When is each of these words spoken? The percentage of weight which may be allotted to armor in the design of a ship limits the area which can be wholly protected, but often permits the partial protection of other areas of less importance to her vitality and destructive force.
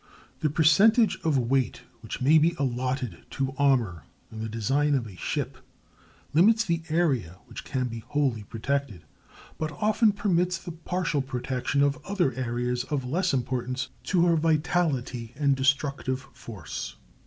The 0.39 0.49
percentage 0.49 1.19
of 1.23 1.37
weight 1.37 1.83
which 2.01 2.21
may 2.21 2.39
be 2.39 2.55
allotted 2.57 3.19
to 3.37 3.53
armor 3.55 4.01
in 4.31 4.39
the 4.39 4.49
design 4.49 4.95
of 4.95 5.05
a 5.05 5.15
ship 5.15 5.59
limits 6.33 6.65
the 6.65 6.81
area 6.89 7.37
which 7.45 7.63
can 7.63 7.87
be 7.87 7.99
wholly 7.99 8.41
protected, 8.41 9.03
but 9.59 9.71
often 9.73 10.11
permits 10.11 10.57
the 10.57 10.71
partial 10.71 11.21
protection 11.21 11.83
of 11.83 12.03
other 12.03 12.33
areas 12.33 12.83
of 12.85 13.05
less 13.05 13.31
importance 13.31 13.89
to 14.05 14.25
her 14.25 14.35
vitality 14.35 15.35
and 15.35 15.55
destructive 15.55 16.21
force. 16.33 16.95